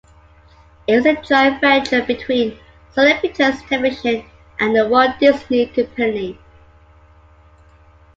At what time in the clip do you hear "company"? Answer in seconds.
5.67-6.39